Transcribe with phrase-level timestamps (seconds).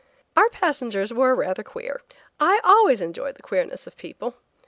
[0.35, 2.01] Our passengers were rather queer.
[2.39, 4.33] I always enjoy the queerness of people.